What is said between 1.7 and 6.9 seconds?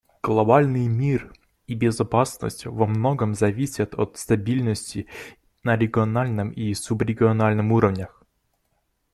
безопасность во многом зависят от стабильности на региональном и